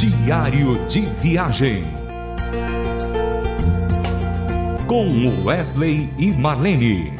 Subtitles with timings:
[0.00, 1.84] Diário de Viagem.
[4.86, 7.12] Com Wesley e Marlene.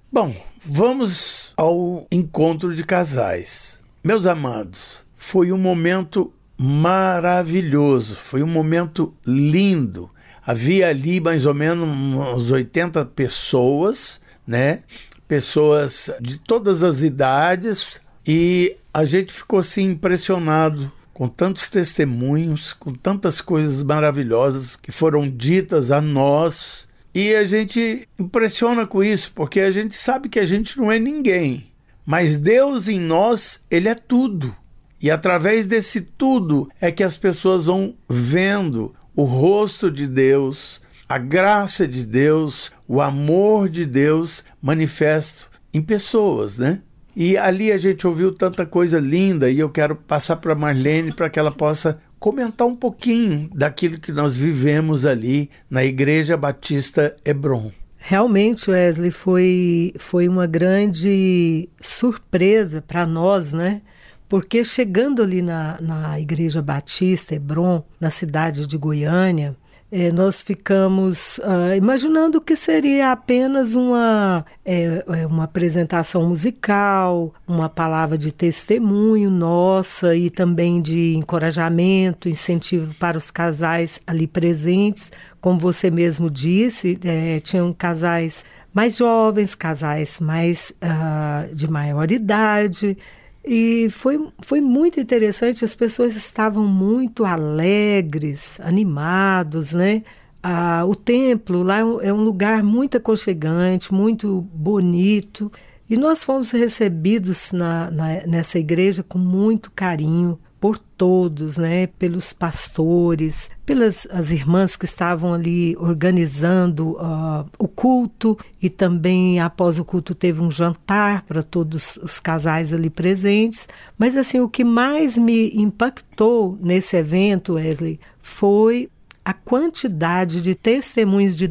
[0.09, 3.83] Bom, vamos ao encontro de casais.
[4.01, 10.09] Meus amados, foi um momento maravilhoso, foi um momento lindo.
[10.45, 14.83] Havia ali mais ou menos uns 80 pessoas, né?
[15.27, 22.93] Pessoas de todas as idades e a gente ficou assim impressionado com tantos testemunhos, com
[22.93, 26.87] tantas coisas maravilhosas que foram ditas a nós.
[27.19, 30.99] E a gente impressiona com isso, porque a gente sabe que a gente não é
[30.99, 31.71] ninguém.
[32.05, 34.55] Mas Deus em nós, Ele é tudo.
[35.01, 40.79] E através desse tudo é que as pessoas vão vendo o rosto de Deus,
[41.09, 46.83] a graça de Deus, o amor de Deus manifesto em pessoas, né?
[47.15, 51.31] E ali a gente ouviu tanta coisa linda e eu quero passar para Marlene para
[51.31, 57.71] que ela possa comentar um pouquinho daquilo que nós vivemos ali na Igreja Batista Hebron.
[57.97, 63.81] Realmente, Wesley, foi, foi uma grande surpresa para nós, né?
[64.29, 69.55] porque chegando ali na, na Igreja Batista Hebron, na cidade de Goiânia,
[69.89, 78.17] é, nós ficamos uh, imaginando que seria apenas uma, é, uma apresentação musical, uma palavra
[78.17, 85.11] de testemunho nossa e também de encorajamento, incentivo para os casais ali presentes.
[85.39, 88.43] Como você mesmo disse, é, tinham casais
[88.73, 92.97] mais jovens, casais mais uh, de maior idade,
[93.47, 100.03] e foi, foi muito interessante, as pessoas estavam muito alegres, animados, né?
[100.43, 105.51] Ah, o templo lá é um lugar muito aconchegante, muito bonito.
[105.89, 112.33] E nós fomos recebidos na, na, nessa igreja com muito carinho por todos, né, pelos
[112.33, 119.85] pastores, pelas as irmãs que estavam ali organizando uh, o culto e também após o
[119.85, 123.67] culto teve um jantar para todos os casais ali presentes.
[123.97, 128.89] Mas assim o que mais me impactou nesse evento, Wesley, foi
[129.27, 131.49] a quantidade de testemunhos, de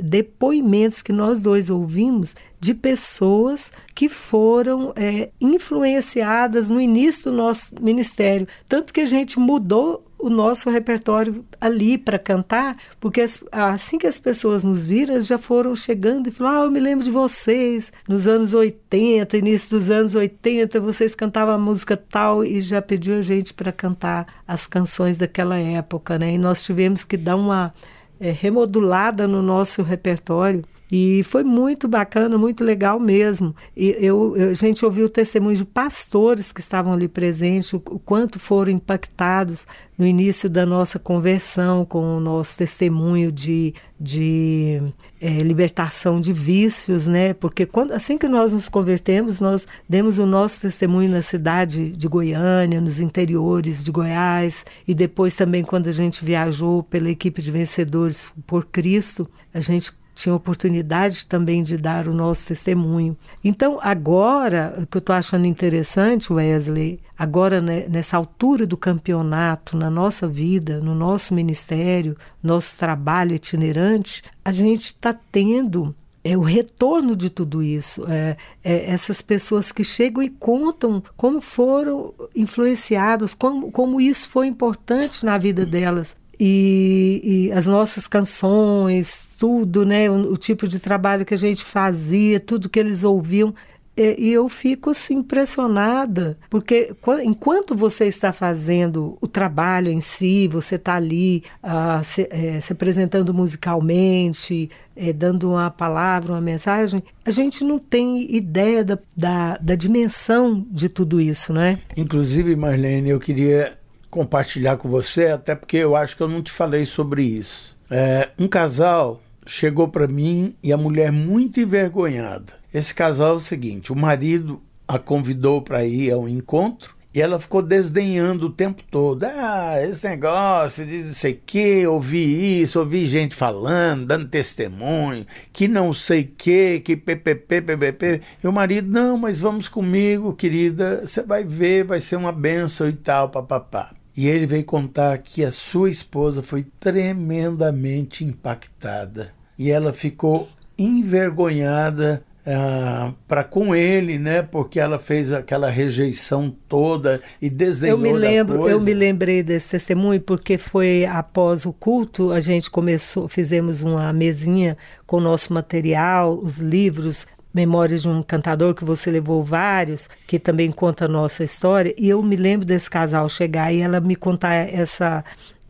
[0.00, 7.74] depoimentos que nós dois ouvimos de pessoas que foram é, influenciadas no início do nosso
[7.80, 8.46] ministério.
[8.68, 14.18] Tanto que a gente mudou o nosso repertório ali para cantar, porque assim que as
[14.18, 18.26] pessoas nos viram, já foram chegando e falaram: Ah, eu me lembro de vocês, nos
[18.26, 23.22] anos 80, início dos anos 80, vocês cantavam a música tal e já pediu a
[23.22, 26.34] gente para cantar as canções daquela época, né?
[26.34, 27.72] E nós tivemos que dar uma
[28.18, 33.54] é, remodulada no nosso repertório e foi muito bacana, muito legal mesmo.
[33.76, 37.76] E eu, eu, a gente ouviu o testemunho de pastores que estavam ali presentes, o,
[37.76, 39.66] o quanto foram impactados
[39.98, 44.80] no início da nossa conversão, com o nosso testemunho de, de
[45.20, 47.34] é, libertação de vícios, né?
[47.34, 52.06] Porque quando, assim que nós nos convertemos, nós demos o nosso testemunho na cidade de
[52.06, 57.50] Goiânia, nos interiores de Goiás, e depois também quando a gente viajou pela equipe de
[57.50, 63.16] vencedores por Cristo, a gente tinha oportunidade também de dar o nosso testemunho.
[63.44, 69.76] Então, agora, o que eu estou achando interessante, Wesley, agora né, nessa altura do campeonato,
[69.76, 76.40] na nossa vida, no nosso ministério, nosso trabalho itinerante, a gente está tendo é o
[76.40, 78.04] retorno de tudo isso.
[78.10, 84.48] É, é, essas pessoas que chegam e contam como foram influenciados, como, como isso foi
[84.48, 86.16] importante na vida delas.
[86.38, 90.10] E, e, as nossas canções, tudo, né?
[90.10, 93.54] O, o, tipo de trabalho que a gente fazia, tudo que eles ouviam.
[93.96, 96.94] E, e eu fico assim, impressionada, porque
[97.24, 102.74] enquanto você está fazendo o trabalho em si, você está ali uh, se, é, se,
[102.74, 109.56] apresentando musicalmente, é, dando uma palavra, uma mensagem, a gente não tem ideia da, da,
[109.56, 111.78] da dimensão de tudo isso, né?
[111.96, 113.78] Inclusive, Marlene, eu queria
[114.16, 117.76] compartilhar com você, até porque eu acho que eu não te falei sobre isso.
[117.90, 122.54] É, um casal chegou para mim e a mulher muito envergonhada.
[122.72, 127.38] Esse casal é o seguinte: o marido a convidou para ir ao encontro e ela
[127.38, 129.24] ficou desdenhando o tempo todo.
[129.24, 135.26] Ah, esse negócio de não sei o que, ouvi isso, ouvi gente falando, dando testemunho,
[135.52, 138.22] que não sei o que, que ppp, ppp.
[138.42, 142.88] E o marido, não, mas vamos comigo, querida, você vai ver, vai ser uma benção
[142.88, 143.95] e tal, papapá.
[144.16, 149.32] E ele veio contar que a sua esposa foi tremendamente impactada.
[149.58, 150.48] E ela ficou
[150.78, 154.40] envergonhada ah, para com ele, né?
[154.40, 158.76] Porque ela fez aquela rejeição toda e desdenhou eu me lembro, coisa.
[158.76, 164.12] Eu me lembrei desse testemunho porque foi após o culto a gente começou, fizemos uma
[164.12, 170.10] mesinha com o nosso material, os livros, Memórias de um Cantador, que você levou vários,
[170.26, 171.94] que também conta a nossa história.
[171.96, 175.24] E eu me lembro desse casal chegar e ela me contar essa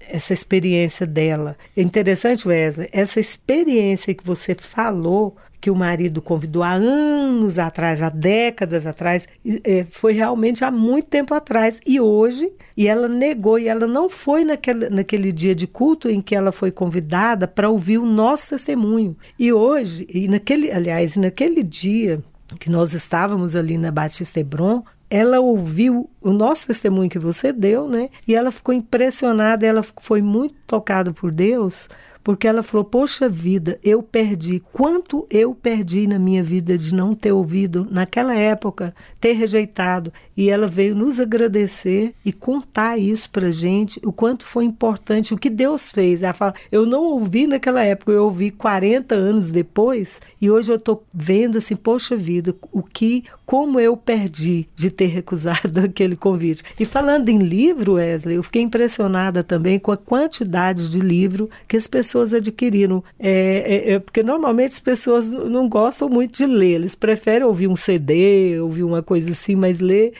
[0.08, 1.56] essa experiência dela.
[1.76, 5.36] É interessante, Wesley, essa experiência que você falou
[5.66, 9.26] que o marido convidou há anos atrás, há décadas atrás,
[9.64, 11.80] é, foi realmente há muito tempo atrás.
[11.84, 16.20] E hoje, e ela negou, e ela não foi naquele, naquele dia de culto em
[16.20, 19.16] que ela foi convidada para ouvir o nosso testemunho.
[19.36, 22.22] E hoje, e naquele, aliás, naquele dia
[22.60, 27.88] que nós estávamos ali na Batista Hebron, ela ouviu o nosso testemunho que você deu,
[27.88, 28.08] né?
[28.26, 31.88] E ela ficou impressionada, ela foi muito tocada por Deus,
[32.26, 34.60] porque ela falou: Poxa vida, eu perdi.
[34.72, 40.12] Quanto eu perdi na minha vida de não ter ouvido naquela época, ter rejeitado.
[40.36, 45.38] E ela veio nos agradecer e contar isso para gente, o quanto foi importante, o
[45.38, 46.24] que Deus fez.
[46.24, 50.76] Ela fala: Eu não ouvi naquela época, eu ouvi 40 anos depois, e hoje eu
[50.76, 56.64] estou vendo assim: Poxa vida, o que, como eu perdi de ter recusado aquele convite.
[56.76, 61.76] E falando em livro, Wesley, eu fiquei impressionada também com a quantidade de livro que
[61.76, 63.04] as pessoas pessoas adquiriram.
[63.18, 67.68] É, é, é, porque normalmente as pessoas não gostam muito de ler, eles preferem ouvir
[67.68, 70.14] um CD, ouvir uma coisa assim, mas ler,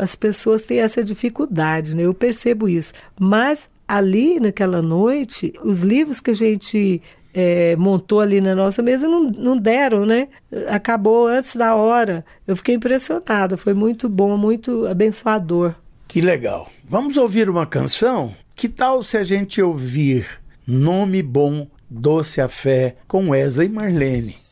[0.00, 2.02] as pessoas têm essa dificuldade, né?
[2.02, 2.92] Eu percebo isso.
[3.18, 7.00] Mas ali naquela noite, os livros que a gente
[7.32, 10.28] é, montou ali na nossa mesa não, não deram, né?
[10.68, 12.24] Acabou antes da hora.
[12.46, 15.74] Eu fiquei impressionada, foi muito bom, muito abençoador.
[16.06, 16.70] Que legal.
[16.86, 18.34] Vamos ouvir uma canção?
[18.54, 24.43] Que tal se a gente ouvir Nome Bom, Doce a Fé, com Wesley Marlene.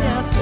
[0.00, 0.39] se hace.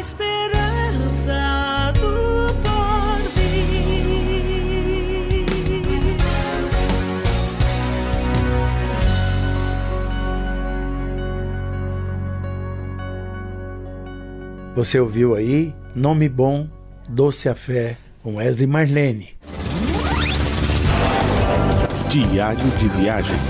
[0.00, 3.36] esperança do porvir.
[14.74, 16.66] Você ouviu aí Nome Bom,
[17.08, 19.36] Doce a Fé, com Wesley Marlene.
[22.08, 23.49] Diário de Viagem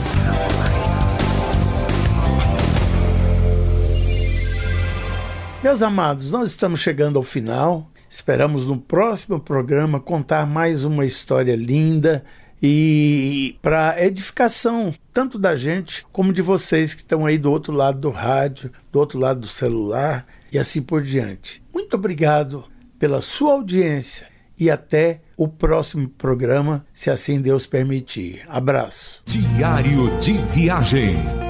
[5.62, 7.90] Meus amados, nós estamos chegando ao final.
[8.08, 12.24] Esperamos no próximo programa contar mais uma história linda
[12.62, 18.00] e para edificação tanto da gente como de vocês que estão aí do outro lado
[18.00, 21.62] do rádio, do outro lado do celular e assim por diante.
[21.74, 22.64] Muito obrigado
[22.98, 24.26] pela sua audiência
[24.58, 28.42] e até o próximo programa, se assim Deus permitir.
[28.48, 29.22] Abraço.
[29.26, 31.49] Diário de Viagem